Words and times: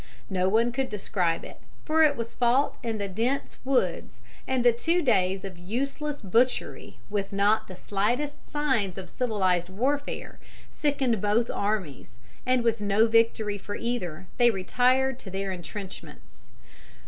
No 0.31 0.49
one 0.49 0.71
could 0.71 0.89
describe 0.89 1.45
it, 1.45 1.59
for 1.85 2.01
it 2.03 2.15
was 2.17 2.33
fought 2.33 2.79
in 2.81 2.97
the 2.97 3.07
dense 3.07 3.59
woods, 3.63 4.19
and 4.47 4.65
the 4.65 4.73
two 4.73 5.03
days 5.03 5.45
of 5.45 5.59
useless 5.59 6.23
butchery 6.23 6.97
with 7.11 7.31
not 7.31 7.67
the 7.67 7.75
slightest 7.75 8.49
signs 8.49 8.97
of 8.97 9.11
civilized 9.11 9.69
warfare 9.69 10.39
sickened 10.71 11.21
both 11.21 11.51
armies, 11.51 12.17
and, 12.47 12.63
with 12.63 12.81
no 12.81 13.05
victory 13.05 13.59
for 13.59 13.75
either, 13.75 14.25
they 14.37 14.49
retired 14.49 15.19
to 15.19 15.29
their 15.29 15.51
intrenchments. 15.51 16.45